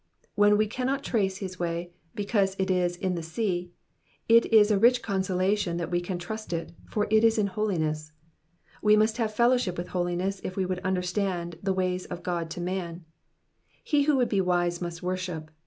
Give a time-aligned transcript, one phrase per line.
[0.33, 3.69] When we cannot trace his way, because it is *' in the sea,^^
[4.27, 8.11] it is a rich consolation that we can trust it, for it is in holiness.
[8.81, 12.49] We must have fellow ship with holiness if we would understand the ways of God
[12.49, 13.01] to man.^^
[13.83, 15.51] He who would be wise must worship.